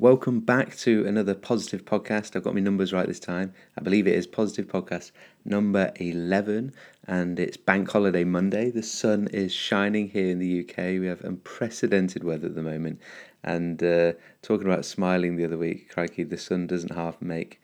Welcome 0.00 0.38
back 0.38 0.76
to 0.76 1.04
another 1.08 1.34
positive 1.34 1.84
podcast. 1.84 2.36
I've 2.36 2.44
got 2.44 2.54
my 2.54 2.60
numbers 2.60 2.92
right 2.92 3.08
this 3.08 3.18
time. 3.18 3.52
I 3.76 3.80
believe 3.80 4.06
it 4.06 4.14
is 4.14 4.28
positive 4.28 4.68
podcast 4.68 5.10
number 5.44 5.92
11, 5.96 6.72
and 7.08 7.40
it's 7.40 7.56
Bank 7.56 7.90
Holiday 7.90 8.22
Monday. 8.22 8.70
The 8.70 8.84
sun 8.84 9.26
is 9.32 9.52
shining 9.52 10.10
here 10.10 10.30
in 10.30 10.38
the 10.38 10.60
UK. 10.60 11.00
We 11.00 11.08
have 11.08 11.24
unprecedented 11.24 12.22
weather 12.22 12.46
at 12.46 12.54
the 12.54 12.62
moment. 12.62 13.00
And 13.42 13.82
uh, 13.82 14.12
talking 14.40 14.68
about 14.68 14.84
smiling 14.84 15.34
the 15.34 15.44
other 15.44 15.58
week, 15.58 15.90
crikey, 15.90 16.22
the 16.22 16.38
sun 16.38 16.68
doesn't 16.68 16.94
half 16.94 17.20
make 17.20 17.60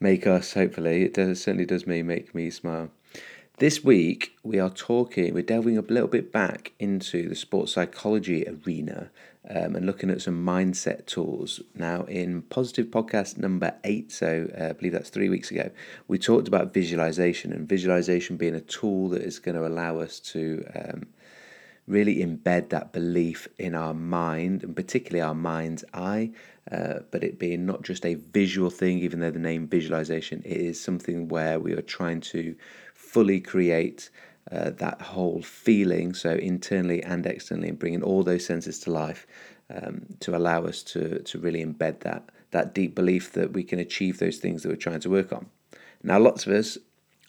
make 0.00 0.26
us. 0.26 0.54
Hopefully, 0.54 1.04
it 1.04 1.14
does 1.14 1.40
certainly 1.40 1.64
does 1.64 1.86
me 1.86 2.02
make 2.02 2.34
me 2.34 2.50
smile. 2.50 2.90
This 3.58 3.84
week, 3.84 4.36
we 4.42 4.58
are 4.58 4.70
talking, 4.70 5.34
we're 5.34 5.42
delving 5.42 5.76
a 5.76 5.82
little 5.82 6.08
bit 6.08 6.32
back 6.32 6.72
into 6.78 7.28
the 7.28 7.34
sports 7.34 7.72
psychology 7.74 8.44
arena 8.46 9.10
um, 9.48 9.76
and 9.76 9.84
looking 9.84 10.10
at 10.10 10.22
some 10.22 10.44
mindset 10.44 11.04
tools. 11.06 11.60
Now, 11.74 12.04
in 12.04 12.42
positive 12.42 12.86
podcast 12.86 13.36
number 13.36 13.74
eight, 13.84 14.10
so 14.10 14.48
uh, 14.58 14.70
I 14.70 14.72
believe 14.72 14.92
that's 14.92 15.10
three 15.10 15.28
weeks 15.28 15.50
ago, 15.50 15.70
we 16.08 16.18
talked 16.18 16.48
about 16.48 16.72
visualization 16.72 17.52
and 17.52 17.68
visualization 17.68 18.36
being 18.36 18.54
a 18.54 18.60
tool 18.60 19.10
that 19.10 19.22
is 19.22 19.38
going 19.38 19.54
to 19.54 19.66
allow 19.66 19.98
us 19.98 20.18
to 20.20 20.64
um, 20.74 21.06
really 21.86 22.16
embed 22.16 22.70
that 22.70 22.92
belief 22.92 23.48
in 23.58 23.74
our 23.74 23.94
mind 23.94 24.64
and 24.64 24.74
particularly 24.74 25.20
our 25.20 25.34
mind's 25.34 25.84
eye. 25.92 26.30
Uh, 26.70 27.00
but 27.10 27.24
it 27.24 27.38
being 27.38 27.66
not 27.66 27.82
just 27.82 28.06
a 28.06 28.14
visual 28.14 28.70
thing, 28.70 29.00
even 29.00 29.20
though 29.20 29.32
the 29.32 29.38
name 29.38 29.66
visualization 29.66 30.40
it 30.44 30.56
is 30.56 30.80
something 30.80 31.28
where 31.28 31.58
we 31.58 31.72
are 31.72 31.82
trying 31.82 32.20
to 32.20 32.54
fully 33.12 33.40
create 33.40 34.10
uh, 34.50 34.70
that 34.70 35.00
whole 35.00 35.42
feeling, 35.42 36.14
so 36.14 36.30
internally 36.30 37.02
and 37.02 37.26
externally, 37.26 37.68
and 37.68 37.78
bringing 37.78 38.02
all 38.02 38.22
those 38.22 38.44
senses 38.44 38.78
to 38.80 38.90
life 38.90 39.26
um, 39.74 40.06
to 40.20 40.36
allow 40.36 40.64
us 40.64 40.82
to, 40.82 41.20
to 41.20 41.38
really 41.38 41.64
embed 41.64 42.00
that, 42.00 42.22
that 42.50 42.74
deep 42.74 42.94
belief 42.94 43.32
that 43.32 43.52
we 43.52 43.62
can 43.62 43.78
achieve 43.78 44.18
those 44.18 44.38
things 44.38 44.62
that 44.62 44.68
we're 44.68 44.76
trying 44.76 45.00
to 45.00 45.10
work 45.10 45.32
on. 45.32 45.46
Now, 46.02 46.18
lots 46.18 46.46
of 46.46 46.52
us 46.52 46.78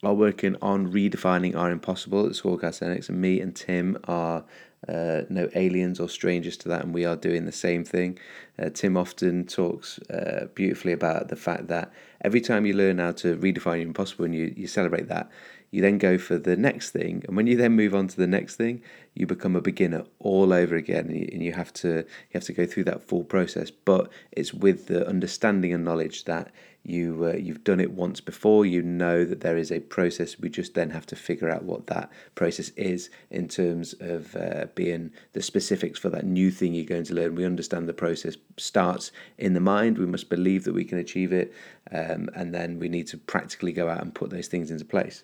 are 0.04 0.14
working 0.14 0.56
on 0.62 0.92
redefining 0.92 1.56
our 1.56 1.72
impossible 1.72 2.28
at 2.28 2.36
School 2.36 2.56
of 2.56 2.62
Calisthenics, 2.62 3.10
and 3.10 3.22
me 3.22 3.40
and 3.42 3.56
Tim 3.56 3.98
are 4.06 4.44
uh, 4.88 5.22
no 5.30 5.50
aliens 5.56 6.00
or 6.00 6.10
strangers 6.10 6.58
to 6.58 6.70
that, 6.70 6.84
and 6.84 6.94
we 6.94 7.06
are 7.06 7.16
doing 7.16 7.46
the 7.46 7.52
same 7.52 7.86
thing. 7.86 8.20
Uh, 8.60 8.70
Tim 8.70 8.98
often 8.98 9.46
talks 9.46 10.00
uh, 10.10 10.48
beautifully 10.56 10.92
about 10.92 11.30
the 11.30 11.36
fact 11.38 11.68
that 11.68 11.92
every 12.22 12.42
time 12.42 12.66
you 12.66 12.74
learn 12.74 12.98
how 13.00 13.14
to 13.14 13.38
redefine 13.38 13.78
your 13.78 13.88
impossible 13.88 14.26
and 14.26 14.36
you, 14.36 14.54
you 14.58 14.68
celebrate 14.68 15.08
that, 15.08 15.30
you 15.74 15.82
then 15.82 15.98
go 15.98 16.20
for 16.20 16.38
the 16.38 16.56
next 16.56 16.92
thing, 16.92 17.24
and 17.28 17.36
when 17.36 17.48
you 17.48 17.58
then 17.58 17.72
move 17.72 17.96
on 17.96 18.08
to 18.08 18.16
the 18.16 18.28
next 18.28 18.58
thing, 18.58 18.84
you 19.16 19.26
become 19.26 19.56
a 19.56 19.62
beginner 19.62 20.06
all 20.20 20.54
over 20.54 20.76
again, 20.76 21.08
and 21.08 21.42
you, 21.42 21.52
have 21.52 21.74
to 21.74 21.88
you 21.88 22.34
have 22.36 22.44
to 22.44 22.54
go 22.54 22.68
through 22.68 22.84
that 22.84 23.04
full 23.04 23.24
process. 23.24 23.72
But 23.72 24.12
it's 24.32 24.54
with 24.54 24.86
the 24.86 25.08
understanding 25.08 25.74
and 25.74 25.84
knowledge 25.84 26.26
that 26.26 26.52
you 26.84 27.26
uh, 27.26 27.34
you've 27.38 27.64
done 27.64 27.80
it 27.80 27.92
once 27.92 28.22
before. 28.22 28.68
You 28.68 28.84
know 28.84 29.26
that 29.26 29.42
there 29.42 29.58
is 29.58 29.72
a 29.72 29.80
process. 29.80 30.40
We 30.40 30.48
just 30.48 30.76
then 30.76 30.92
have 30.92 31.08
to 31.08 31.16
figure 31.16 31.50
out 31.50 31.64
what 31.64 31.88
that 31.88 32.12
process 32.36 32.70
is 32.76 33.10
in 33.32 33.48
terms 33.48 33.96
of 34.00 34.36
uh, 34.36 34.68
being 34.76 35.10
the 35.32 35.42
specifics 35.42 35.98
for 35.98 36.12
that 36.12 36.24
new 36.24 36.52
thing 36.52 36.76
you're 36.76 36.86
going 36.86 37.06
to 37.06 37.16
learn. 37.16 37.34
We 37.34 37.46
understand 37.46 37.90
the 37.90 37.94
process 37.94 38.38
starts 38.58 39.12
in 39.40 39.56
the 39.56 39.60
mind. 39.60 39.98
We 39.98 40.06
must 40.06 40.30
believe 40.30 40.66
that 40.66 40.74
we 40.76 40.86
can 40.86 41.00
achieve 41.00 41.34
it, 41.34 41.52
um, 41.92 42.30
and 42.36 42.54
then 42.54 42.78
we 42.78 42.90
need 42.90 43.08
to 43.08 43.18
practically 43.18 43.72
go 43.72 43.90
out 43.90 44.04
and 44.04 44.14
put 44.14 44.30
those 44.30 44.48
things 44.48 44.70
into 44.70 44.86
place. 44.86 45.24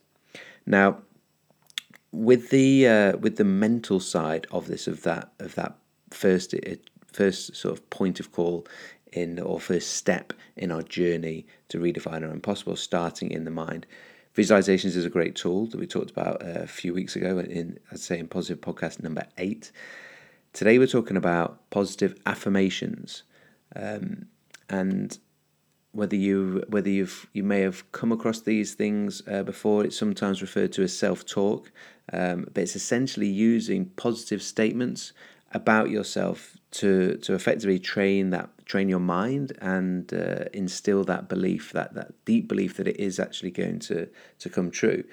Now, 0.65 0.99
with 2.11 2.49
the 2.49 2.87
uh, 2.87 3.17
with 3.17 3.37
the 3.37 3.43
mental 3.43 3.99
side 3.99 4.47
of 4.51 4.67
this, 4.67 4.87
of 4.87 5.03
that 5.03 5.31
of 5.39 5.55
that 5.55 5.77
first 6.11 6.53
first 7.11 7.55
sort 7.55 7.77
of 7.77 7.89
point 7.89 8.19
of 8.19 8.31
call 8.31 8.65
in 9.11 9.39
or 9.39 9.59
first 9.59 9.93
step 9.93 10.33
in 10.55 10.71
our 10.71 10.83
journey 10.83 11.45
to 11.69 11.79
redefine 11.79 12.23
our 12.23 12.33
impossible, 12.33 12.75
starting 12.75 13.31
in 13.31 13.45
the 13.45 13.51
mind. 13.51 13.85
Visualizations 14.35 14.95
is 14.95 15.05
a 15.05 15.09
great 15.09 15.35
tool 15.35 15.65
that 15.67 15.79
we 15.79 15.87
talked 15.87 16.11
about 16.11 16.37
a 16.41 16.67
few 16.67 16.93
weeks 16.93 17.15
ago 17.15 17.39
in, 17.39 17.79
I'd 17.91 17.99
say, 17.99 18.19
in 18.19 18.27
positive 18.27 18.61
podcast 18.61 19.01
number 19.01 19.25
eight. 19.37 19.71
Today 20.53 20.77
we're 20.77 20.87
talking 20.87 21.17
about 21.17 21.69
positive 21.71 22.15
affirmations, 22.25 23.23
um, 23.75 24.27
and 24.69 25.17
whether 25.91 26.15
you 26.15 26.63
whether 26.69 26.89
you've 26.89 27.27
you 27.33 27.43
may 27.43 27.61
have 27.61 27.91
come 27.91 28.11
across 28.11 28.41
these 28.41 28.73
things 28.73 29.21
uh, 29.27 29.43
before. 29.43 29.83
It's 29.83 29.97
sometimes 29.97 30.41
referred 30.41 30.71
to 30.73 30.83
as 30.83 30.97
self 30.97 31.25
talk, 31.25 31.71
um, 32.13 32.47
but 32.53 32.63
it's 32.63 32.75
essentially 32.75 33.27
using 33.27 33.85
positive 33.95 34.43
statements 34.43 35.13
about 35.51 35.89
yourself 35.89 36.57
to 36.71 37.17
to 37.17 37.33
effectively 37.33 37.79
train 37.79 38.29
that 38.29 38.49
train 38.65 38.87
your 38.87 38.99
mind 38.99 39.53
and 39.61 40.13
uh, 40.13 40.45
instill 40.53 41.03
that 41.05 41.27
belief 41.27 41.71
that 41.73 41.95
that 41.95 42.13
deep 42.25 42.47
belief 42.47 42.77
that 42.77 42.87
it 42.87 42.99
is 42.99 43.19
actually 43.19 43.51
going 43.51 43.79
to 43.79 44.07
to 44.37 44.49
come 44.49 44.69
true. 44.69 45.03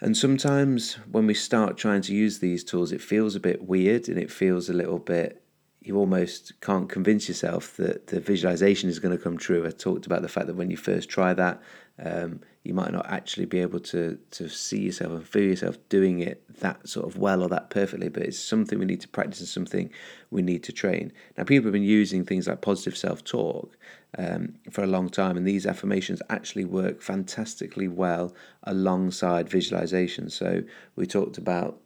And 0.00 0.16
sometimes 0.16 0.94
when 1.10 1.26
we 1.26 1.34
start 1.34 1.76
trying 1.76 2.02
to 2.02 2.14
use 2.14 2.40
these 2.40 2.64
tools, 2.64 2.90
it 2.90 3.00
feels 3.00 3.36
a 3.36 3.40
bit 3.40 3.68
weird 3.68 4.08
and 4.08 4.18
it 4.18 4.32
feels 4.32 4.68
a 4.68 4.72
little 4.72 4.98
bit 4.98 5.42
you 5.84 5.96
almost 5.96 6.60
can't 6.60 6.88
convince 6.88 7.28
yourself 7.28 7.76
that 7.76 8.06
the 8.08 8.20
visualization 8.20 8.88
is 8.88 8.98
going 8.98 9.16
to 9.16 9.22
come 9.22 9.36
true. 9.36 9.66
I 9.66 9.70
talked 9.70 10.06
about 10.06 10.22
the 10.22 10.28
fact 10.28 10.46
that 10.46 10.54
when 10.54 10.70
you 10.70 10.76
first 10.76 11.08
try 11.08 11.34
that, 11.34 11.60
um, 11.98 12.40
you 12.62 12.72
might 12.72 12.92
not 12.92 13.06
actually 13.10 13.46
be 13.46 13.58
able 13.58 13.80
to 13.80 14.18
to 14.30 14.48
see 14.48 14.82
yourself 14.82 15.12
and 15.12 15.26
feel 15.26 15.44
yourself 15.44 15.76
doing 15.88 16.20
it 16.20 16.42
that 16.60 16.88
sort 16.88 17.06
of 17.06 17.16
well 17.16 17.42
or 17.42 17.48
that 17.48 17.70
perfectly. 17.70 18.08
But 18.08 18.22
it's 18.22 18.38
something 18.38 18.78
we 18.78 18.84
need 18.84 19.00
to 19.00 19.08
practice 19.08 19.40
and 19.40 19.48
something 19.48 19.90
we 20.30 20.42
need 20.42 20.62
to 20.64 20.72
train. 20.72 21.12
Now, 21.36 21.44
people 21.44 21.66
have 21.66 21.72
been 21.72 21.82
using 21.82 22.24
things 22.24 22.46
like 22.46 22.60
positive 22.60 22.96
self 22.96 23.24
talk 23.24 23.76
um, 24.16 24.54
for 24.70 24.84
a 24.84 24.86
long 24.86 25.08
time, 25.08 25.36
and 25.36 25.46
these 25.46 25.66
affirmations 25.66 26.22
actually 26.30 26.64
work 26.64 27.02
fantastically 27.02 27.88
well 27.88 28.34
alongside 28.62 29.48
visualization. 29.48 30.30
So 30.30 30.62
we 30.94 31.06
talked 31.06 31.38
about 31.38 31.80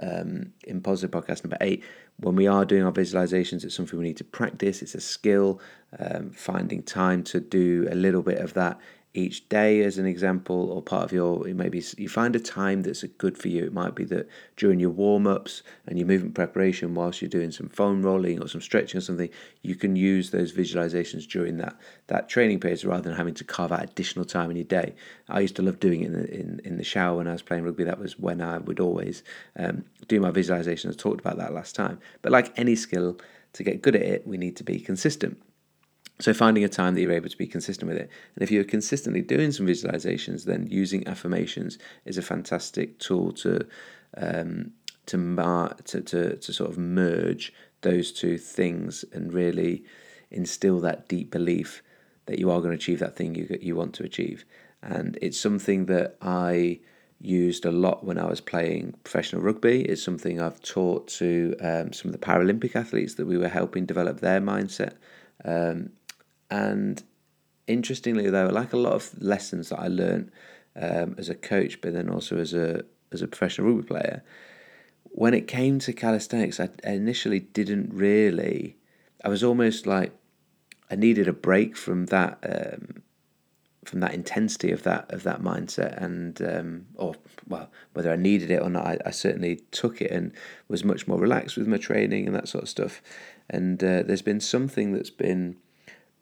um, 0.00 0.52
in 0.64 0.80
positive 0.80 1.10
podcast 1.10 1.44
number 1.44 1.58
eight 1.60 1.84
when 2.18 2.36
we 2.36 2.46
are 2.46 2.64
doing 2.64 2.84
our 2.84 2.92
visualizations 2.92 3.64
it's 3.64 3.74
something 3.74 3.98
we 3.98 4.04
need 4.04 4.16
to 4.18 4.24
practice. 4.24 4.82
It's 4.82 4.94
a 4.94 5.00
skill. 5.00 5.60
Um, 5.98 6.30
finding 6.30 6.82
time 6.82 7.22
to 7.24 7.40
do 7.40 7.86
a 7.90 7.94
little 7.94 8.22
bit 8.22 8.38
of 8.38 8.54
that 8.54 8.80
each 9.14 9.46
day 9.50 9.82
as 9.82 9.98
an 9.98 10.06
example 10.06 10.70
or 10.70 10.80
part 10.80 11.04
of 11.04 11.12
your 11.12 11.44
maybe 11.44 11.82
you 11.98 12.08
find 12.08 12.34
a 12.34 12.40
time 12.40 12.80
that's 12.80 13.02
good 13.18 13.36
for 13.36 13.48
you. 13.48 13.64
It 13.64 13.72
might 13.72 13.94
be 13.94 14.04
that 14.04 14.26
during 14.56 14.80
your 14.80 14.90
warm-ups 14.90 15.62
and 15.86 15.98
your 15.98 16.08
movement 16.08 16.34
preparation 16.34 16.94
whilst 16.94 17.20
you're 17.20 17.28
doing 17.28 17.50
some 17.50 17.68
foam 17.68 18.02
rolling 18.02 18.42
or 18.42 18.48
some 18.48 18.62
stretching 18.62 18.98
or 18.98 19.02
something 19.02 19.28
you 19.60 19.74
can 19.74 19.96
use 19.96 20.30
those 20.30 20.52
visualizations 20.52 21.28
during 21.28 21.58
that 21.58 21.76
that 22.06 22.30
training 22.30 22.58
period 22.58 22.82
rather 22.84 23.02
than 23.02 23.14
having 23.14 23.34
to 23.34 23.44
carve 23.44 23.70
out 23.70 23.82
additional 23.82 24.24
time 24.24 24.50
in 24.50 24.56
your 24.56 24.64
day. 24.64 24.94
I 25.28 25.40
used 25.40 25.56
to 25.56 25.62
love 25.62 25.78
doing 25.78 26.02
it 26.02 26.06
in 26.06 26.12
the, 26.12 26.34
in, 26.34 26.60
in 26.64 26.76
the 26.78 26.84
shower 26.84 27.18
when 27.18 27.28
i 27.28 27.32
was 27.32 27.42
playing 27.42 27.64
rugby. 27.64 27.84
That 27.84 27.98
was 27.98 28.18
when 28.18 28.40
i 28.40 28.58
would 28.58 28.80
always 28.80 29.22
um, 29.56 29.84
do 30.08 30.20
my 30.20 30.30
visualizations. 30.30 30.90
I 30.90 30.94
talked 30.94 31.20
about 31.20 31.36
that 31.36 31.52
last 31.52 31.74
time. 31.74 31.98
But 32.22 32.32
like 32.32 32.58
any 32.58 32.76
skill 32.76 33.18
to 33.52 33.62
get 33.62 33.82
good 33.82 33.94
at 33.94 34.02
it 34.02 34.26
we 34.26 34.38
need 34.38 34.56
to 34.56 34.64
be 34.64 34.80
consistent 34.80 35.38
so 36.22 36.32
finding 36.32 36.62
a 36.62 36.68
time 36.68 36.94
that 36.94 37.00
you're 37.00 37.12
able 37.12 37.28
to 37.28 37.36
be 37.36 37.46
consistent 37.46 37.88
with 37.88 37.98
it. 37.98 38.08
And 38.36 38.42
if 38.42 38.50
you're 38.50 38.64
consistently 38.64 39.22
doing 39.22 39.50
some 39.50 39.66
visualizations, 39.66 40.44
then 40.44 40.68
using 40.70 41.06
affirmations 41.08 41.78
is 42.04 42.16
a 42.16 42.22
fantastic 42.22 42.98
tool 42.98 43.32
to 43.32 43.66
um, 44.16 44.72
to, 45.06 45.18
mar- 45.18 45.76
to 45.84 46.00
to 46.00 46.36
to 46.36 46.52
sort 46.52 46.70
of 46.70 46.78
merge 46.78 47.52
those 47.80 48.12
two 48.12 48.38
things 48.38 49.04
and 49.12 49.32
really 49.32 49.84
instill 50.30 50.78
that 50.80 51.08
deep 51.08 51.30
belief 51.30 51.82
that 52.26 52.38
you 52.38 52.50
are 52.50 52.60
going 52.60 52.70
to 52.70 52.76
achieve 52.76 53.00
that 53.00 53.16
thing 53.16 53.34
you 53.34 53.58
you 53.60 53.74
want 53.74 53.94
to 53.94 54.04
achieve. 54.04 54.44
And 54.80 55.18
it's 55.20 55.38
something 55.38 55.86
that 55.86 56.16
I 56.22 56.80
used 57.20 57.64
a 57.64 57.70
lot 57.70 58.04
when 58.04 58.18
I 58.18 58.26
was 58.26 58.40
playing 58.40 58.94
professional 59.04 59.42
rugby. 59.42 59.82
It's 59.82 60.02
something 60.02 60.40
I've 60.40 60.60
taught 60.60 61.06
to 61.18 61.54
um, 61.60 61.92
some 61.92 62.08
of 62.08 62.12
the 62.12 62.26
Paralympic 62.26 62.74
athletes 62.74 63.14
that 63.14 63.26
we 63.26 63.38
were 63.38 63.48
helping 63.48 63.86
develop 63.86 64.20
their 64.20 64.40
mindset. 64.40 64.94
Um, 65.44 65.90
and 66.52 67.02
interestingly, 67.66 68.28
though, 68.28 68.48
like 68.48 68.74
a 68.74 68.76
lot 68.76 68.92
of 68.92 69.10
lessons 69.22 69.70
that 69.70 69.80
I 69.80 69.88
learned 69.88 70.30
um, 70.76 71.14
as 71.16 71.30
a 71.30 71.34
coach, 71.34 71.80
but 71.80 71.94
then 71.94 72.10
also 72.10 72.36
as 72.36 72.52
a 72.52 72.84
as 73.10 73.22
a 73.22 73.26
professional 73.26 73.68
rugby 73.68 73.86
player, 73.86 74.22
when 75.04 75.32
it 75.32 75.48
came 75.48 75.78
to 75.78 75.94
calisthenics, 75.94 76.60
I 76.60 76.68
initially 76.84 77.40
didn't 77.40 77.94
really. 77.94 78.76
I 79.24 79.30
was 79.30 79.42
almost 79.42 79.86
like 79.86 80.12
I 80.90 80.94
needed 80.94 81.26
a 81.26 81.32
break 81.32 81.74
from 81.74 82.06
that 82.06 82.38
um, 82.42 83.02
from 83.86 84.00
that 84.00 84.12
intensity 84.12 84.72
of 84.72 84.82
that 84.82 85.10
of 85.10 85.22
that 85.22 85.40
mindset, 85.40 86.02
and 86.02 86.42
um, 86.42 86.86
or 86.96 87.14
well, 87.48 87.70
whether 87.94 88.12
I 88.12 88.16
needed 88.16 88.50
it 88.50 88.60
or 88.60 88.68
not, 88.68 88.86
I, 88.86 88.98
I, 89.06 89.10
certainly 89.10 89.56
took 89.70 90.02
it 90.02 90.10
and 90.10 90.32
was 90.68 90.84
much 90.84 91.08
more 91.08 91.18
relaxed 91.18 91.56
with 91.56 91.66
my 91.66 91.78
training 91.78 92.26
and 92.26 92.36
that 92.36 92.48
sort 92.48 92.64
of 92.64 92.68
stuff. 92.68 93.00
And 93.48 93.82
uh, 93.82 94.02
there's 94.02 94.22
been 94.22 94.40
something 94.40 94.92
that's 94.92 95.10
been 95.10 95.56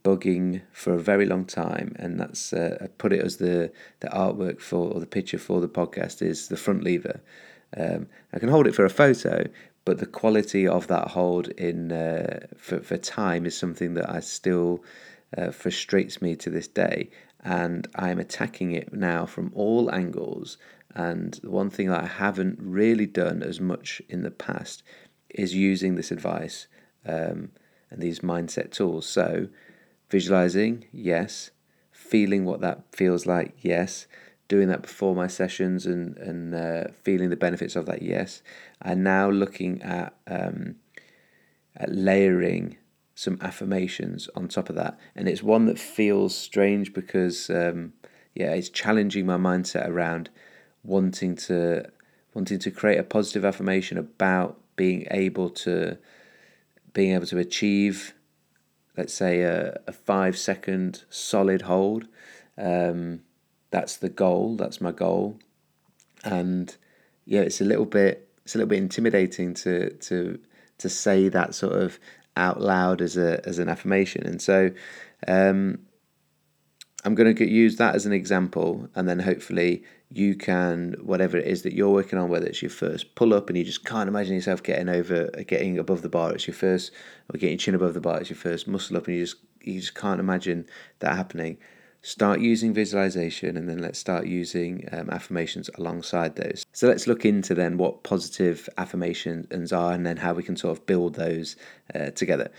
bugging 0.02 0.62
for 0.72 0.94
a 0.94 0.98
very 0.98 1.26
long 1.26 1.44
time, 1.44 1.94
and 1.98 2.18
that's 2.18 2.52
uh, 2.52 2.78
I 2.80 2.86
put 2.86 3.12
it 3.12 3.20
as 3.20 3.36
the 3.36 3.72
the 4.00 4.08
artwork 4.08 4.60
for 4.60 4.92
or 4.92 5.00
the 5.00 5.06
picture 5.06 5.38
for 5.38 5.60
the 5.60 5.68
podcast 5.68 6.22
is 6.22 6.48
the 6.48 6.56
front 6.56 6.84
lever. 6.84 7.20
Um, 7.76 8.08
I 8.32 8.38
can 8.38 8.48
hold 8.48 8.66
it 8.66 8.74
for 8.74 8.84
a 8.84 8.90
photo, 8.90 9.46
but 9.84 9.98
the 9.98 10.06
quality 10.06 10.66
of 10.66 10.86
that 10.88 11.08
hold 11.08 11.48
in 11.48 11.92
uh, 11.92 12.46
for 12.56 12.80
for 12.80 12.96
time 12.96 13.46
is 13.46 13.56
something 13.56 13.94
that 13.94 14.10
I 14.10 14.20
still 14.20 14.84
uh, 15.36 15.50
frustrates 15.50 16.20
me 16.20 16.36
to 16.36 16.50
this 16.50 16.68
day, 16.68 17.10
and 17.42 17.88
I 17.94 18.10
am 18.10 18.18
attacking 18.18 18.72
it 18.72 18.92
now 18.92 19.26
from 19.26 19.52
all 19.54 19.92
angles. 19.94 20.58
And 20.94 21.34
the 21.34 21.50
one 21.50 21.70
thing 21.70 21.88
that 21.88 22.02
I 22.02 22.06
haven't 22.06 22.58
really 22.60 23.06
done 23.06 23.42
as 23.42 23.60
much 23.60 24.02
in 24.08 24.22
the 24.22 24.30
past 24.30 24.82
is 25.28 25.54
using 25.54 25.94
this 25.94 26.10
advice 26.10 26.66
um, 27.06 27.52
and 27.90 28.00
these 28.00 28.20
mindset 28.20 28.72
tools. 28.72 29.06
So, 29.06 29.48
visualizing, 30.10 30.84
yes. 30.92 31.50
Feeling 31.92 32.44
what 32.44 32.60
that 32.60 32.82
feels 32.92 33.24
like, 33.26 33.54
yes 33.62 34.06
doing 34.50 34.66
that 34.66 34.82
before 34.82 35.14
my 35.14 35.28
sessions 35.28 35.86
and 35.86 36.18
and 36.18 36.54
uh, 36.54 36.84
feeling 37.04 37.30
the 37.30 37.36
benefits 37.36 37.76
of 37.76 37.86
that. 37.86 38.02
Yes, 38.02 38.42
and 38.82 39.02
now 39.02 39.30
looking 39.30 39.80
at 39.80 40.12
um, 40.26 40.74
at 41.76 41.94
layering 41.94 42.76
some 43.14 43.38
affirmations 43.40 44.28
on 44.34 44.48
top 44.48 44.68
of 44.68 44.74
that, 44.74 44.98
and 45.14 45.28
it's 45.28 45.42
one 45.42 45.66
that 45.66 45.78
feels 45.78 46.36
strange 46.36 46.92
because 46.92 47.48
um, 47.48 47.92
yeah, 48.34 48.50
it's 48.50 48.68
challenging 48.68 49.24
my 49.24 49.36
mindset 49.36 49.88
around 49.88 50.28
wanting 50.82 51.36
to 51.36 51.88
wanting 52.34 52.58
to 52.58 52.70
create 52.72 52.98
a 52.98 53.04
positive 53.04 53.44
affirmation 53.44 53.96
about 53.96 54.58
being 54.74 55.06
able 55.12 55.48
to 55.48 55.96
being 56.92 57.14
able 57.14 57.26
to 57.26 57.38
achieve 57.38 58.14
let's 58.96 59.14
say 59.14 59.42
a, 59.42 59.80
a 59.86 59.92
five 59.92 60.36
second 60.36 61.04
solid 61.08 61.62
hold 61.62 62.06
um, 62.60 63.22
that's 63.70 63.96
the 63.96 64.08
goal. 64.08 64.56
That's 64.56 64.80
my 64.80 64.92
goal, 64.92 65.38
and 66.24 66.76
yeah, 67.24 67.40
it's 67.40 67.60
a 67.60 67.64
little 67.64 67.86
bit 67.86 68.28
it's 68.44 68.54
a 68.54 68.58
little 68.58 68.68
bit 68.68 68.78
intimidating 68.78 69.54
to 69.54 69.90
to 69.94 70.38
to 70.78 70.88
say 70.88 71.28
that 71.28 71.54
sort 71.54 71.74
of 71.74 71.98
out 72.36 72.60
loud 72.60 73.00
as 73.00 73.16
a 73.16 73.46
as 73.46 73.58
an 73.58 73.68
affirmation, 73.68 74.26
and 74.26 74.40
so. 74.40 74.70
Um, 75.26 75.80
I'm 77.02 77.14
going 77.14 77.34
to 77.34 77.48
use 77.48 77.76
that 77.76 77.94
as 77.94 78.04
an 78.04 78.12
example, 78.12 78.86
and 78.94 79.08
then 79.08 79.20
hopefully 79.20 79.84
you 80.10 80.34
can, 80.34 80.96
whatever 81.02 81.36
it 81.36 81.46
is 81.46 81.62
that 81.62 81.72
you're 81.72 81.90
working 81.90 82.18
on, 82.18 82.28
whether 82.28 82.46
it's 82.46 82.62
your 82.62 82.70
first 82.70 83.14
pull 83.14 83.32
up 83.32 83.48
and 83.48 83.56
you 83.56 83.64
just 83.64 83.84
can't 83.84 84.08
imagine 84.08 84.34
yourself 84.34 84.62
getting 84.62 84.88
over, 84.88 85.28
getting 85.46 85.78
above 85.78 86.02
the 86.02 86.08
bar, 86.08 86.32
it's 86.32 86.46
your 86.46 86.54
first, 86.54 86.92
or 87.32 87.38
getting 87.38 87.50
your 87.50 87.58
chin 87.58 87.74
above 87.74 87.94
the 87.94 88.00
bar, 88.00 88.20
it's 88.20 88.30
your 88.30 88.36
first 88.36 88.66
muscle 88.66 88.96
up, 88.96 89.06
and 89.06 89.16
you 89.16 89.24
just 89.24 89.36
you 89.62 89.80
just 89.80 89.94
can't 89.94 90.20
imagine 90.20 90.66
that 91.00 91.14
happening 91.14 91.58
start 92.02 92.40
using 92.40 92.72
visualization 92.72 93.56
and 93.56 93.68
then 93.68 93.78
let's 93.78 93.98
start 93.98 94.26
using 94.26 94.88
um, 94.92 95.10
affirmations 95.10 95.68
alongside 95.76 96.36
those. 96.36 96.64
So 96.72 96.88
let's 96.88 97.06
look 97.06 97.24
into 97.24 97.54
then 97.54 97.76
what 97.76 98.02
positive 98.04 98.68
affirmations 98.78 99.72
are 99.72 99.92
and 99.92 100.06
then 100.06 100.16
how 100.16 100.32
we 100.32 100.42
can 100.42 100.56
sort 100.56 100.76
of 100.78 100.86
build 100.86 101.14
those 101.14 101.56
uh, 101.94 102.10
together. 102.10 102.50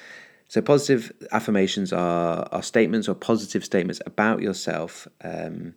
So 0.48 0.62
positive 0.62 1.12
affirmations 1.32 1.94
are, 1.94 2.48
are 2.52 2.62
statements 2.62 3.08
or 3.08 3.16
positive 3.16 3.64
statements 3.64 4.02
about 4.06 4.42
yourself 4.42 5.08
um, 5.24 5.74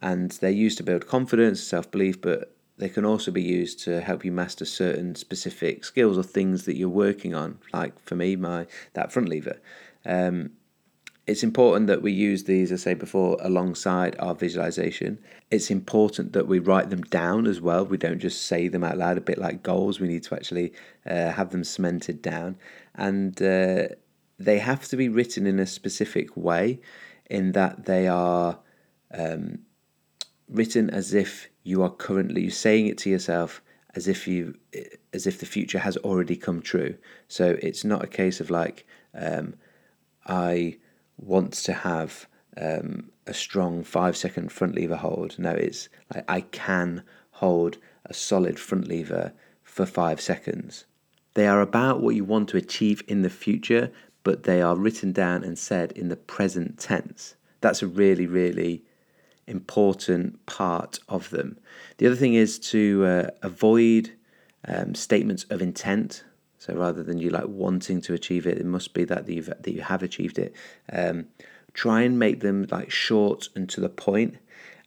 and 0.00 0.30
they're 0.32 0.50
used 0.50 0.78
to 0.78 0.84
build 0.84 1.06
confidence, 1.06 1.62
self-belief, 1.62 2.20
but 2.20 2.54
they 2.76 2.88
can 2.88 3.04
also 3.04 3.30
be 3.30 3.42
used 3.42 3.80
to 3.80 4.00
help 4.00 4.24
you 4.24 4.32
master 4.32 4.64
certain 4.64 5.14
specific 5.14 5.84
skills 5.84 6.16
or 6.16 6.22
things 6.22 6.64
that 6.64 6.76
you're 6.76 6.88
working 6.88 7.34
on. 7.34 7.58
Like 7.72 7.98
for 8.00 8.14
me, 8.14 8.36
my 8.36 8.66
that 8.94 9.12
front 9.12 9.28
lever. 9.28 9.60
Um, 10.06 10.50
it's 11.26 11.42
important 11.42 11.88
that 11.88 12.00
we 12.00 12.12
use 12.12 12.44
these, 12.44 12.72
as 12.72 12.80
I 12.80 12.84
say 12.84 12.94
before, 12.94 13.36
alongside 13.40 14.16
our 14.18 14.34
visualization. 14.34 15.18
It's 15.50 15.70
important 15.70 16.32
that 16.32 16.46
we 16.46 16.58
write 16.58 16.88
them 16.88 17.02
down 17.02 17.46
as 17.46 17.60
well. 17.60 17.84
We 17.84 17.98
don't 17.98 18.18
just 18.18 18.46
say 18.46 18.68
them 18.68 18.82
out 18.82 18.96
loud, 18.96 19.18
a 19.18 19.20
bit 19.20 19.36
like 19.36 19.62
goals. 19.62 20.00
We 20.00 20.08
need 20.08 20.22
to 20.22 20.34
actually 20.34 20.72
uh, 21.04 21.32
have 21.32 21.50
them 21.50 21.64
cemented 21.64 22.22
down. 22.22 22.56
And 22.94 23.42
uh, 23.42 23.88
they 24.38 24.58
have 24.58 24.88
to 24.88 24.96
be 24.96 25.10
written 25.10 25.46
in 25.46 25.58
a 25.58 25.66
specific 25.66 26.34
way, 26.34 26.80
in 27.28 27.52
that 27.52 27.84
they 27.84 28.08
are 28.08 28.60
um, 29.12 29.58
written 30.48 30.90
as 30.90 31.14
if 31.14 31.48
you 31.62 31.82
are 31.82 31.90
currently 31.90 32.48
saying 32.50 32.86
it 32.86 32.98
to 32.98 33.10
yourself 33.10 33.62
as 33.94 34.08
if 34.08 34.28
you 34.28 34.54
as 35.12 35.26
if 35.26 35.40
the 35.40 35.46
future 35.46 35.78
has 35.78 35.96
already 35.98 36.36
come 36.36 36.60
true 36.60 36.96
so 37.26 37.56
it's 37.62 37.84
not 37.84 38.04
a 38.04 38.08
case 38.08 38.40
of 38.40 38.50
like 38.50 38.86
um, 39.14 39.54
i 40.26 40.76
want 41.18 41.52
to 41.52 41.72
have 41.72 42.26
um, 42.60 43.10
a 43.26 43.34
strong 43.34 43.84
five 43.84 44.16
second 44.16 44.50
front 44.50 44.74
lever 44.74 44.96
hold. 44.96 45.38
No, 45.38 45.50
it's 45.50 45.88
like 46.14 46.24
I 46.28 46.40
can 46.40 47.02
hold 47.32 47.78
a 48.06 48.14
solid 48.14 48.58
front 48.58 48.88
lever 48.88 49.32
for 49.62 49.86
five 49.86 50.20
seconds. 50.20 50.86
They 51.34 51.46
are 51.46 51.60
about 51.60 52.00
what 52.00 52.16
you 52.16 52.24
want 52.24 52.48
to 52.50 52.56
achieve 52.56 53.02
in 53.06 53.22
the 53.22 53.30
future, 53.30 53.92
but 54.24 54.42
they 54.42 54.60
are 54.60 54.76
written 54.76 55.12
down 55.12 55.44
and 55.44 55.58
said 55.58 55.92
in 55.92 56.08
the 56.08 56.16
present 56.16 56.78
tense. 56.78 57.36
That's 57.60 57.82
a 57.82 57.86
really, 57.86 58.26
really 58.26 58.82
important 59.48 60.44
part 60.46 60.98
of 61.08 61.30
them. 61.30 61.58
The 61.98 62.06
other 62.06 62.16
thing 62.16 62.34
is 62.34 62.58
to 62.70 63.04
uh, 63.04 63.30
avoid 63.42 64.12
um, 64.66 64.94
statements 64.94 65.44
of 65.50 65.62
intent. 65.62 66.24
So 66.58 66.74
rather 66.74 67.02
than 67.02 67.18
you 67.18 67.30
like 67.30 67.46
wanting 67.46 68.00
to 68.02 68.14
achieve 68.14 68.46
it, 68.46 68.58
it 68.58 68.66
must 68.66 68.92
be 68.92 69.04
that 69.04 69.28
you've 69.28 69.46
that 69.46 69.68
you 69.68 69.82
have 69.82 70.02
achieved 70.02 70.38
it. 70.38 70.54
Um, 70.92 71.26
try 71.72 72.02
and 72.02 72.18
make 72.18 72.40
them 72.40 72.66
like 72.70 72.90
short 72.90 73.48
and 73.54 73.68
to 73.70 73.80
the 73.80 73.88
point. 73.88 74.36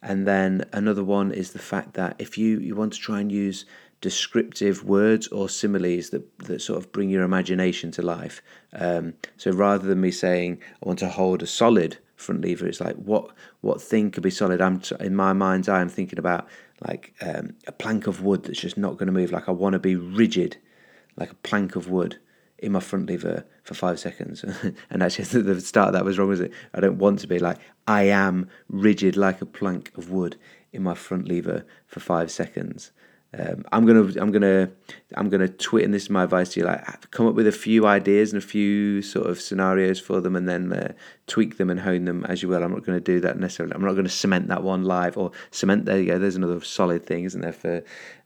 And 0.02 0.26
then 0.26 0.64
another 0.72 1.04
one 1.04 1.30
is 1.30 1.52
the 1.52 1.58
fact 1.58 1.94
that 1.94 2.16
if 2.18 2.36
you, 2.36 2.58
you 2.58 2.74
want 2.74 2.92
to 2.94 2.98
try 2.98 3.20
and 3.20 3.30
use 3.30 3.64
descriptive 4.00 4.84
words 4.84 5.28
or 5.28 5.48
similes 5.48 6.10
that, 6.10 6.38
that 6.40 6.60
sort 6.60 6.78
of 6.78 6.90
bring 6.90 7.08
your 7.08 7.22
imagination 7.22 7.92
to 7.92 8.02
life. 8.02 8.42
Um, 8.72 9.14
so 9.36 9.52
rather 9.52 9.86
than 9.86 10.00
me 10.00 10.10
saying 10.10 10.60
I 10.82 10.86
want 10.86 10.98
to 10.98 11.08
hold 11.08 11.42
a 11.42 11.46
solid 11.46 11.98
front 12.22 12.40
lever, 12.42 12.66
it's 12.66 12.80
like 12.80 12.96
what 12.96 13.30
what 13.60 13.82
thing 13.82 14.10
could 14.10 14.22
be 14.22 14.30
solid? 14.30 14.60
I'm 14.60 14.80
in 15.00 15.14
my 15.14 15.32
mind's 15.32 15.68
eye. 15.68 15.80
I'm 15.80 15.88
thinking 15.88 16.18
about 16.18 16.48
like 16.80 17.14
um, 17.20 17.54
a 17.66 17.72
plank 17.72 18.06
of 18.06 18.22
wood 18.22 18.44
that's 18.44 18.60
just 18.60 18.78
not 18.78 18.94
going 18.94 19.06
to 19.06 19.12
move. 19.12 19.32
Like 19.32 19.48
I 19.48 19.52
want 19.52 19.74
to 19.74 19.78
be 19.78 19.96
rigid 19.96 20.56
like 21.16 21.30
a 21.30 21.36
plank 21.36 21.76
of 21.76 21.88
wood 21.88 22.18
in 22.58 22.72
my 22.72 22.80
front 22.80 23.06
lever 23.06 23.44
for 23.62 23.74
five 23.74 23.98
seconds. 23.98 24.44
and 24.90 25.02
actually, 25.02 25.24
the 25.42 25.60
start 25.60 25.92
that 25.92 26.04
was 26.04 26.18
wrong, 26.18 26.28
was 26.28 26.40
it? 26.40 26.52
I 26.72 26.80
don't 26.80 26.98
want 26.98 27.18
to 27.20 27.26
be 27.26 27.38
like, 27.38 27.58
I 27.86 28.04
am 28.04 28.48
rigid 28.68 29.16
like 29.16 29.42
a 29.42 29.46
plank 29.46 29.92
of 29.96 30.10
wood 30.10 30.36
in 30.72 30.82
my 30.82 30.94
front 30.94 31.28
lever 31.28 31.66
for 31.86 32.00
five 32.00 32.30
seconds. 32.30 32.92
Um, 33.38 33.64
I'm 33.72 33.86
gonna, 33.86 34.12
I'm 34.20 34.30
gonna, 34.30 34.70
I'm 35.14 35.30
gonna 35.30 35.48
tweet, 35.48 35.84
and 35.84 35.94
this 35.94 36.02
is 36.02 36.10
my 36.10 36.24
advice 36.24 36.50
to 36.50 36.60
you: 36.60 36.66
like, 36.66 37.10
come 37.12 37.26
up 37.26 37.34
with 37.34 37.46
a 37.46 37.52
few 37.52 37.86
ideas 37.86 38.32
and 38.32 38.42
a 38.42 38.46
few 38.46 39.00
sort 39.00 39.26
of 39.26 39.40
scenarios 39.40 39.98
for 39.98 40.20
them, 40.20 40.36
and 40.36 40.46
then 40.46 40.70
uh, 40.70 40.92
tweak 41.26 41.56
them 41.56 41.70
and 41.70 41.80
hone 41.80 42.04
them 42.04 42.26
as 42.26 42.42
you 42.42 42.48
will. 42.50 42.62
I'm 42.62 42.72
not 42.72 42.84
going 42.84 42.98
to 42.98 43.04
do 43.04 43.20
that 43.20 43.38
necessarily. 43.38 43.74
I'm 43.74 43.80
not 43.80 43.92
going 43.92 44.04
to 44.04 44.10
cement 44.10 44.48
that 44.48 44.62
one 44.62 44.84
live 44.84 45.16
or 45.16 45.30
cement. 45.50 45.86
There 45.86 45.98
you 45.98 46.06
go. 46.12 46.18
There's 46.18 46.36
another 46.36 46.60
solid 46.60 47.06
thing, 47.06 47.24
isn't 47.24 47.40
there? 47.40 47.54
For 47.54 47.78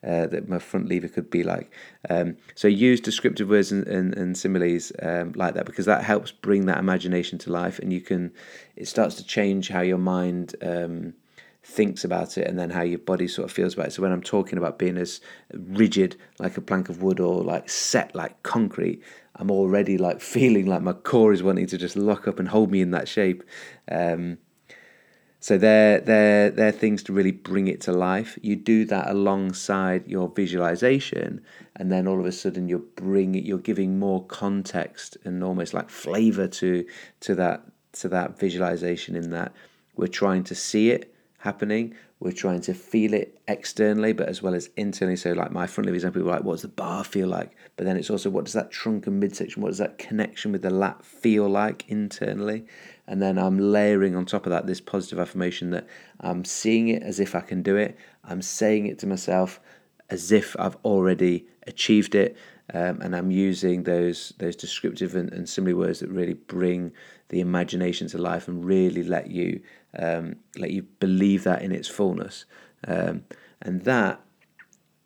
uh, 0.03 0.27
that 0.27 0.49
my 0.49 0.59
front 0.59 0.89
lever 0.89 1.09
could 1.09 1.31
be 1.31 1.45
like. 1.45 1.73
Um, 2.11 2.37
so 2.57 2.67
use 2.67 3.01
descriptive 3.01 3.49
words 3.49 3.71
and, 3.71 3.87
and, 3.87 4.13
and 4.17 4.37
similes 4.37 4.91
um, 5.03 5.33
like 5.37 5.55
that 5.55 5.67
because 5.67 5.87
that 5.87 6.03
helps 6.03 6.33
bring 6.33 6.67
that 6.67 6.79
imagination 6.79 7.39
to 7.41 7.53
life, 7.53 7.79
and 7.79 7.93
you 7.93 8.01
can. 8.01 8.33
It 8.75 8.89
starts 8.89 9.15
to 9.17 9.25
change 9.25 9.69
how 9.69 9.83
your 9.83 9.99
mind. 9.99 10.57
Um, 10.61 11.15
thinks 11.67 12.05
about 12.05 12.39
it 12.39 12.47
and 12.47 12.57
then 12.57 12.71
how 12.71 12.83
your 12.83 12.99
body 12.99 13.27
sort 13.27 13.45
of 13.45 13.53
feels 13.53 13.75
about 13.75 13.89
it. 13.89 13.93
So 13.93 14.01
when 14.01 14.13
I'm 14.13 14.23
talking 14.23 14.57
about 14.57 14.79
being 14.79 14.97
as 14.97 15.21
rigid 15.53 16.17
like 16.39 16.57
a 16.57 16.61
plank 16.61 16.89
of 16.89 17.03
wood 17.03 17.19
or 17.19 17.43
like 17.43 17.69
set 17.69 18.15
like 18.15 18.41
concrete, 18.45 19.03
I'm 19.35 19.51
already 19.51 19.99
like 19.99 20.21
feeling 20.37 20.67
like 20.67 20.83
my 20.83 20.93
core 20.93 21.33
is 21.33 21.43
wanting 21.43 21.67
to 21.67 21.77
just 21.77 21.97
lock 21.97 22.29
up 22.29 22.39
and 22.39 22.49
hold 22.49 22.71
me 22.71 22.81
in 22.81 22.93
that 22.93 23.09
shape. 23.09 23.43
Um, 23.91 24.39
so 25.41 25.59
they're, 25.59 26.01
they're, 26.01 26.51
they're 26.51 26.73
things 26.73 27.03
to 27.05 27.13
really 27.13 27.33
bring 27.33 27.67
it 27.67 27.81
to 27.83 27.93
life. 27.93 28.39
You 28.43 28.55
do 28.55 28.85
that 28.87 29.11
alongside 29.11 30.07
your 30.07 30.29
visualization, 30.29 31.43
and 31.75 31.93
then 31.93 32.07
all 32.07 32.19
of 32.19 32.27
a 32.27 32.33
sudden 32.33 32.69
you're 32.69 32.79
bringing 32.79 33.45
you're 33.45 33.59
giving 33.59 33.99
more 33.99 34.25
context 34.27 35.17
and 35.25 35.45
almost 35.45 35.75
like 35.75 35.91
flavor 35.91 36.49
to 36.49 36.85
to 37.21 37.35
that 37.37 37.63
to 37.93 38.09
that 38.09 38.39
visualization. 38.39 39.15
In 39.15 39.31
that 39.31 39.53
we're 39.95 40.09
trying 40.09 40.43
to 40.45 40.55
see 40.55 40.91
it, 40.91 41.15
happening. 41.47 41.95
We're 42.19 42.33
trying 42.33 42.61
to 42.63 42.75
feel 42.75 43.15
it 43.15 43.39
externally, 43.47 44.13
but 44.13 44.29
as 44.29 44.43
well 44.43 44.55
as 44.55 44.69
internally. 44.77 45.17
So, 45.17 45.33
like 45.33 45.53
my 45.53 45.67
front 45.67 45.87
lever 45.87 45.95
example, 45.95 46.23
like, 46.23 46.43
what 46.43 46.55
does 46.55 46.63
the 46.63 46.69
bar 46.69 47.05
feel 47.05 47.29
like? 47.29 47.53
But 47.77 47.85
then 47.87 47.97
it's 47.97 48.11
also 48.11 48.31
what 48.31 48.45
does 48.45 48.55
that 48.55 48.71
trunk 48.71 49.07
and 49.07 49.21
midsection, 49.21 49.63
what 49.63 49.69
does 49.69 49.79
that 49.79 49.99
connection 49.99 50.53
with 50.53 50.63
the 50.63 50.71
lat 50.71 51.05
feel 51.05 51.49
like 51.49 51.89
internally? 51.89 52.67
And 53.07 53.23
then 53.23 53.39
I'm 53.39 53.59
layering 53.59 54.17
on 54.17 54.27
top 54.27 54.47
of 54.47 54.51
that 54.51 54.67
this 54.67 54.81
positive 54.81 55.19
affirmation 55.19 55.71
that 55.71 55.87
I'm 56.21 56.45
seeing 56.45 56.89
it 56.89 57.03
as 57.03 57.21
if 57.21 57.35
I 57.35 57.41
can 57.41 57.63
do 57.63 57.77
it. 57.77 57.97
I'm 58.25 58.43
saying 58.43 58.87
it 58.87 58.99
to 59.01 59.07
myself 59.07 59.61
as 60.11 60.33
if 60.33 60.57
I've 60.59 60.77
already 60.85 61.47
achieved 61.67 62.15
it. 62.15 62.37
Um, 62.75 63.01
and 63.01 63.15
I'm 63.15 63.31
using 63.31 63.85
those 63.85 64.33
those 64.39 64.57
descriptive 64.57 65.15
and, 65.15 65.33
and 65.33 65.49
simile 65.49 65.79
words 65.79 66.01
that 66.01 66.11
really 66.11 66.35
bring 66.35 66.93
the 67.29 67.41
imagination 67.41 68.09
to 68.09 68.19
life 68.19 68.49
and 68.49 68.65
really 68.65 69.05
let 69.05 69.31
you 69.31 69.61
um, 69.99 70.37
let 70.57 70.71
you 70.71 70.83
believe 71.01 71.45
that 71.45 71.63
in 71.63 71.73
its 71.73 71.89
fullness. 71.89 72.45
Um, 72.87 73.25
and 73.63 73.83
that 73.83 74.21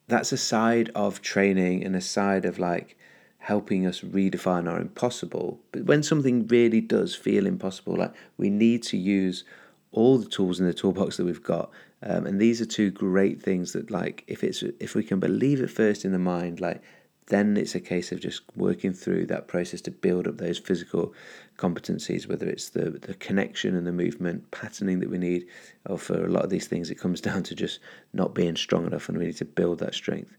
that's 0.09 0.33
a 0.33 0.37
side 0.37 0.91
of 0.95 1.23
training 1.23 1.85
and 1.85 1.95
a 1.95 2.01
side 2.01 2.45
of 2.45 2.59
like 2.59 2.97
helping 3.39 3.87
us 3.87 4.01
redefine 4.01 4.69
our 4.69 4.81
impossible. 4.81 5.61
But 5.73 5.85
when 5.85 6.03
something 6.03 6.47
really 6.49 6.81
does 6.81 7.15
feel 7.15 7.47
impossible, 7.47 7.97
like 7.97 8.13
we 8.37 8.51
need 8.51 8.83
to 8.85 8.97
use 8.97 9.45
all 9.93 10.19
the 10.19 10.29
tools 10.29 10.61
in 10.61 10.67
the 10.67 10.75
toolbox 10.75 11.17
that 11.17 11.25
we've 11.25 11.43
got. 11.43 11.71
Um, 12.03 12.27
and 12.27 12.41
these 12.41 12.61
are 12.61 12.67
two 12.67 12.91
great 12.91 13.43
things 13.43 13.73
that 13.73 13.91
like 13.91 14.25
if 14.27 14.43
it's 14.45 14.63
if 14.79 14.95
we 14.95 15.03
can 15.03 15.21
believe 15.21 15.61
it 15.61 15.71
first 15.71 16.05
in 16.05 16.13
the 16.13 16.19
mind, 16.19 16.61
like 16.61 16.83
then 17.27 17.57
it's 17.57 17.75
a 17.75 17.81
case 17.81 18.11
of 18.13 18.21
just 18.21 18.43
working 18.57 18.93
through 18.93 19.27
that 19.27 19.47
process 19.47 19.81
to 19.83 19.91
build 19.91 20.27
up 20.27 20.39
those 20.39 20.59
physical 20.59 21.15
competencies, 21.57 22.27
whether 22.29 22.49
it's 22.49 22.71
the, 22.71 22.91
the 22.91 23.15
connection 23.15 23.77
and 23.77 23.87
the 23.87 23.93
movement 23.93 24.51
patterning 24.51 24.99
that 25.01 25.11
we 25.11 25.19
need, 25.19 25.47
or 25.87 25.97
for 25.97 26.25
a 26.25 26.29
lot 26.29 26.45
of 26.45 26.51
these 26.51 26.67
things, 26.67 26.91
it 26.91 26.97
comes 26.97 27.21
down 27.29 27.43
to 27.45 27.55
just 27.55 27.79
not 28.13 28.35
being 28.35 28.57
strong 28.57 28.87
enough 28.87 29.09
and 29.09 29.17
we 29.17 29.27
need 29.27 29.37
to 29.37 29.45
build 29.45 29.79
that 29.79 29.95
strength. 29.95 30.37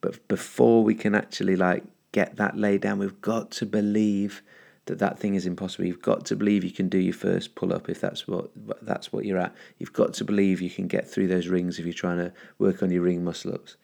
But 0.00 0.26
before 0.28 0.84
we 0.84 0.94
can 0.94 1.14
actually 1.14 1.56
like 1.56 1.84
get 2.12 2.36
that 2.36 2.56
laid 2.56 2.82
down, 2.82 2.98
we've 2.98 3.20
got 3.20 3.50
to 3.52 3.66
believe 3.66 4.42
that 4.84 4.98
that 4.98 5.18
thing 5.18 5.34
is 5.34 5.46
impossible. 5.46 5.86
You've 5.86 6.02
got 6.02 6.24
to 6.26 6.36
believe 6.36 6.62
you 6.62 6.70
can 6.70 6.88
do 6.88 6.98
your 6.98 7.14
first 7.14 7.54
pull 7.54 7.72
up 7.72 7.88
if 7.88 8.00
that's 8.00 8.28
what 8.28 8.50
that's 8.82 9.12
what 9.12 9.24
you're 9.24 9.38
at. 9.38 9.54
You've 9.78 9.92
got 9.92 10.14
to 10.14 10.24
believe 10.24 10.60
you 10.60 10.70
can 10.70 10.86
get 10.86 11.08
through 11.08 11.26
those 11.26 11.48
rings 11.48 11.78
if 11.78 11.86
you're 11.86 11.92
trying 11.92 12.18
to 12.18 12.32
work 12.58 12.82
on 12.82 12.90
your 12.90 13.02
ring 13.02 13.24
muscle 13.24 13.52
ups 13.52 13.76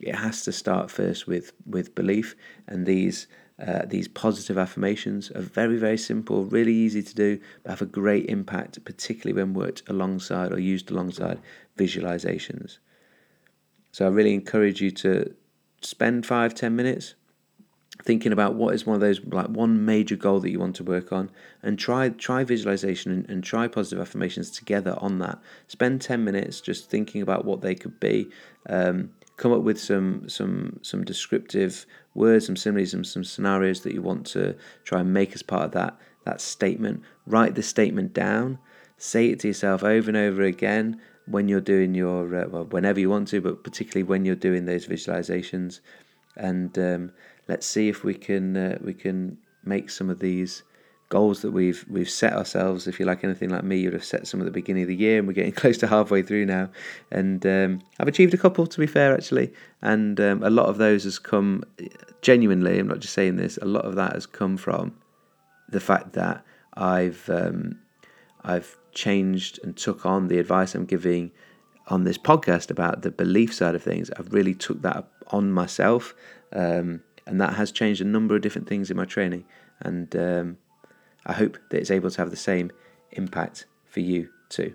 it 0.00 0.14
has 0.14 0.42
to 0.44 0.52
start 0.52 0.90
first 0.90 1.26
with 1.26 1.52
with 1.64 1.94
belief. 1.94 2.34
And 2.66 2.86
these 2.86 3.26
uh, 3.64 3.82
these 3.86 4.08
positive 4.08 4.58
affirmations 4.58 5.30
are 5.30 5.40
very 5.40 5.78
very 5.78 5.96
simple 5.96 6.44
really 6.44 6.74
easy 6.74 7.02
to 7.02 7.14
do 7.14 7.40
but 7.62 7.70
have 7.70 7.82
a 7.82 7.86
great 7.86 8.26
impact 8.26 8.84
particularly 8.84 9.32
when 9.32 9.54
worked 9.54 9.82
alongside 9.88 10.52
or 10.52 10.58
used 10.58 10.90
alongside 10.90 11.38
visualizations. 11.78 12.78
So 13.92 14.04
i 14.04 14.08
really 14.08 14.34
encourage 14.34 14.82
you 14.82 14.90
to 14.90 15.34
spend 15.80 16.26
five 16.26 16.54
ten 16.54 16.76
minutes 16.76 17.14
thinking 18.02 18.30
about 18.32 18.54
what 18.54 18.74
is 18.74 18.86
one 18.86 18.94
of 18.94 19.00
those 19.00 19.24
like 19.24 19.48
one 19.48 19.84
major 19.84 20.16
goal 20.16 20.38
that 20.40 20.50
you 20.50 20.58
want 20.58 20.76
to 20.76 20.84
work 20.84 21.12
on 21.12 21.30
and 21.62 21.78
try 21.78 22.08
try 22.10 22.44
visualization 22.44 23.10
and, 23.10 23.30
and 23.30 23.42
try 23.42 23.66
positive 23.66 24.00
affirmations 24.00 24.50
together 24.50 24.96
on 24.98 25.18
that. 25.18 25.38
Spend 25.68 26.02
10 26.02 26.22
minutes 26.22 26.60
just 26.60 26.90
thinking 26.90 27.22
about 27.22 27.46
what 27.46 27.62
they 27.62 27.74
could 27.74 27.98
be 27.98 28.28
um, 28.68 29.10
come 29.36 29.52
up 29.52 29.62
with 29.62 29.78
some 29.78 30.28
some 30.28 30.78
some 30.82 31.04
descriptive 31.04 31.86
words, 32.14 32.46
some 32.46 32.56
similes, 32.56 32.90
some 32.90 33.04
some 33.04 33.24
scenarios 33.24 33.80
that 33.82 33.92
you 33.92 34.02
want 34.02 34.26
to 34.26 34.56
try 34.84 35.00
and 35.00 35.12
make 35.12 35.34
as 35.34 35.42
part 35.42 35.64
of 35.64 35.72
that 35.72 35.98
that 36.24 36.40
statement. 36.40 37.02
Write 37.26 37.54
the 37.54 37.62
statement 37.62 38.12
down. 38.12 38.58
Say 38.98 39.28
it 39.28 39.40
to 39.40 39.48
yourself 39.48 39.84
over 39.84 40.08
and 40.08 40.16
over 40.16 40.42
again 40.42 41.00
when 41.26 41.48
you're 41.48 41.60
doing 41.60 41.94
your 41.94 42.34
uh, 42.34 42.48
well, 42.48 42.64
whenever 42.64 43.00
you 43.00 43.10
want 43.10 43.28
to, 43.28 43.40
but 43.40 43.62
particularly 43.62 44.04
when 44.04 44.24
you're 44.24 44.34
doing 44.34 44.64
those 44.64 44.86
visualizations. 44.86 45.80
And 46.36 46.78
um, 46.78 47.12
let's 47.48 47.66
see 47.66 47.88
if 47.88 48.04
we 48.04 48.14
can 48.14 48.56
uh, 48.56 48.78
we 48.82 48.94
can 48.94 49.38
make 49.64 49.90
some 49.90 50.08
of 50.08 50.20
these 50.20 50.62
goals 51.08 51.42
that 51.42 51.52
we've 51.52 51.84
we've 51.88 52.10
set 52.10 52.32
ourselves. 52.32 52.86
If 52.86 52.98
you're 52.98 53.06
like 53.06 53.24
anything 53.24 53.50
like 53.50 53.64
me, 53.64 53.78
you'd 53.78 53.92
have 53.92 54.04
set 54.04 54.26
some 54.26 54.40
at 54.40 54.44
the 54.44 54.52
beginning 54.52 54.82
of 54.82 54.88
the 54.88 54.96
year, 54.96 55.18
and 55.18 55.26
we're 55.26 55.34
getting 55.34 55.52
close 55.62 55.78
to 55.78 55.86
halfway 55.86 56.22
through 56.22 56.46
now. 56.46 56.70
And 57.10 57.44
um, 57.46 57.82
I've 57.98 58.08
achieved 58.08 58.34
a 58.34 58.38
couple, 58.38 58.66
to 58.66 58.80
be 58.80 58.86
fair, 58.86 59.14
actually. 59.14 59.52
And 59.82 60.20
um, 60.20 60.42
a 60.42 60.50
lot 60.50 60.66
of 60.66 60.78
those 60.78 61.04
has 61.04 61.18
come 61.18 61.64
genuinely. 62.22 62.78
I'm 62.78 62.88
not 62.88 63.00
just 63.00 63.14
saying 63.14 63.36
this. 63.36 63.58
A 63.58 63.66
lot 63.66 63.84
of 63.84 63.94
that 63.96 64.14
has 64.14 64.26
come 64.26 64.56
from 64.56 64.96
the 65.68 65.80
fact 65.80 66.12
that 66.14 66.44
I've 66.74 67.28
um, 67.30 67.78
I've 68.44 68.76
changed 68.92 69.60
and 69.62 69.76
took 69.76 70.06
on 70.06 70.28
the 70.28 70.38
advice 70.38 70.74
I'm 70.74 70.86
giving 70.86 71.32
on 71.88 72.04
this 72.04 72.18
podcast 72.18 72.70
about 72.70 73.02
the 73.02 73.10
belief 73.10 73.54
side 73.54 73.74
of 73.74 73.82
things. 73.82 74.10
I've 74.16 74.32
really 74.32 74.54
took 74.54 74.82
that 74.82 75.08
on 75.28 75.52
myself, 75.52 76.14
um, 76.52 77.02
and 77.26 77.40
that 77.40 77.54
has 77.54 77.70
changed 77.70 78.00
a 78.00 78.04
number 78.04 78.34
of 78.34 78.42
different 78.42 78.68
things 78.68 78.90
in 78.90 78.96
my 78.96 79.04
training. 79.04 79.44
And 79.80 80.14
um, 80.16 80.58
I 81.26 81.32
hope 81.32 81.58
that 81.70 81.78
it's 81.78 81.90
able 81.90 82.10
to 82.10 82.18
have 82.18 82.30
the 82.30 82.36
same 82.36 82.70
impact 83.12 83.66
for 83.84 84.00
you 84.00 84.30
too. 84.48 84.74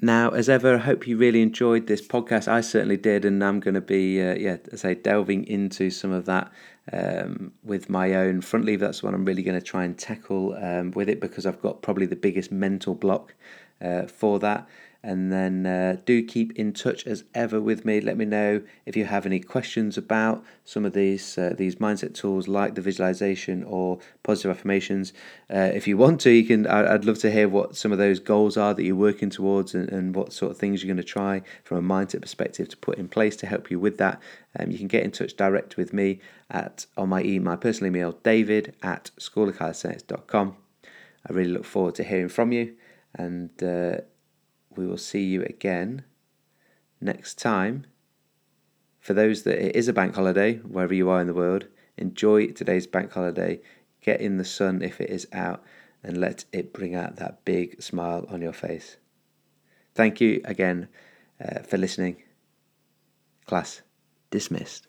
Now, 0.00 0.28
as 0.28 0.50
ever, 0.50 0.74
I 0.74 0.78
hope 0.78 1.06
you 1.06 1.16
really 1.16 1.40
enjoyed 1.40 1.86
this 1.86 2.06
podcast. 2.06 2.48
I 2.48 2.60
certainly 2.60 2.98
did, 2.98 3.24
and 3.24 3.42
I'm 3.42 3.60
going 3.60 3.74
to 3.74 3.80
be, 3.80 4.20
uh, 4.20 4.34
yeah, 4.34 4.58
I 4.70 4.76
say, 4.76 4.94
delving 4.94 5.46
into 5.46 5.88
some 5.88 6.12
of 6.12 6.26
that 6.26 6.52
um, 6.92 7.52
with 7.64 7.88
my 7.88 8.12
own 8.14 8.42
front 8.42 8.66
lever. 8.66 8.84
That's 8.84 9.02
what 9.02 9.14
I'm 9.14 9.24
really 9.24 9.42
going 9.42 9.58
to 9.58 9.64
try 9.64 9.84
and 9.84 9.96
tackle 9.96 10.54
um, 10.62 10.90
with 10.90 11.08
it 11.08 11.18
because 11.18 11.46
I've 11.46 11.62
got 11.62 11.80
probably 11.80 12.04
the 12.04 12.14
biggest 12.14 12.52
mental 12.52 12.94
block 12.94 13.34
uh, 13.80 14.02
for 14.02 14.38
that. 14.40 14.68
And 15.06 15.32
then 15.32 15.66
uh, 15.66 15.98
do 16.04 16.20
keep 16.20 16.58
in 16.58 16.72
touch 16.72 17.06
as 17.06 17.22
ever 17.32 17.60
with 17.60 17.84
me. 17.84 18.00
Let 18.00 18.16
me 18.16 18.24
know 18.24 18.62
if 18.84 18.96
you 18.96 19.04
have 19.04 19.24
any 19.24 19.38
questions 19.38 19.96
about 19.96 20.44
some 20.64 20.84
of 20.84 20.94
these 20.94 21.38
uh, 21.38 21.54
these 21.56 21.76
mindset 21.76 22.12
tools, 22.12 22.48
like 22.48 22.74
the 22.74 22.80
visualization 22.80 23.62
or 23.62 24.00
positive 24.24 24.50
affirmations. 24.50 25.12
Uh, 25.48 25.70
if 25.72 25.86
you 25.86 25.96
want 25.96 26.20
to, 26.22 26.30
you 26.32 26.44
can. 26.44 26.66
I'd 26.66 27.04
love 27.04 27.20
to 27.20 27.30
hear 27.30 27.48
what 27.48 27.76
some 27.76 27.92
of 27.92 27.98
those 27.98 28.18
goals 28.18 28.56
are 28.56 28.74
that 28.74 28.82
you're 28.82 28.96
working 28.96 29.30
towards, 29.30 29.76
and, 29.76 29.88
and 29.90 30.12
what 30.12 30.32
sort 30.32 30.50
of 30.50 30.58
things 30.58 30.82
you're 30.82 30.92
going 30.92 30.96
to 30.96 31.04
try 31.04 31.42
from 31.62 31.78
a 31.78 31.94
mindset 31.94 32.20
perspective 32.20 32.68
to 32.70 32.76
put 32.76 32.98
in 32.98 33.06
place 33.06 33.36
to 33.36 33.46
help 33.46 33.70
you 33.70 33.78
with 33.78 33.98
that. 33.98 34.20
Um, 34.58 34.72
you 34.72 34.78
can 34.78 34.88
get 34.88 35.04
in 35.04 35.12
touch 35.12 35.36
direct 35.36 35.76
with 35.76 35.92
me 35.92 36.18
at 36.50 36.86
on 36.96 37.10
my 37.10 37.22
email, 37.22 37.52
my 37.52 37.54
personal 37.54 37.94
email, 37.94 38.18
David 38.24 38.74
at 38.82 39.12
schoolofcalisthenics.com. 39.20 40.56
I 41.28 41.32
really 41.32 41.52
look 41.52 41.64
forward 41.64 41.94
to 41.94 42.02
hearing 42.02 42.28
from 42.28 42.50
you, 42.50 42.74
and 43.14 43.50
uh, 43.62 43.98
we 44.76 44.86
will 44.86 44.98
see 44.98 45.24
you 45.24 45.42
again 45.42 46.04
next 47.00 47.38
time. 47.38 47.86
For 49.00 49.14
those 49.14 49.44
that 49.44 49.64
it 49.64 49.76
is 49.76 49.88
a 49.88 49.92
bank 49.92 50.14
holiday, 50.14 50.56
wherever 50.56 50.94
you 50.94 51.08
are 51.10 51.20
in 51.20 51.26
the 51.26 51.34
world, 51.34 51.66
enjoy 51.96 52.48
today's 52.48 52.86
bank 52.86 53.12
holiday. 53.12 53.60
Get 54.00 54.20
in 54.20 54.36
the 54.36 54.44
sun 54.44 54.82
if 54.82 55.00
it 55.00 55.10
is 55.10 55.26
out 55.32 55.62
and 56.02 56.18
let 56.18 56.44
it 56.52 56.72
bring 56.72 56.94
out 56.94 57.16
that 57.16 57.44
big 57.44 57.82
smile 57.82 58.26
on 58.28 58.42
your 58.42 58.52
face. 58.52 58.96
Thank 59.94 60.20
you 60.20 60.40
again 60.44 60.88
uh, 61.40 61.60
for 61.60 61.78
listening. 61.78 62.22
Class 63.46 63.82
dismissed. 64.30 64.86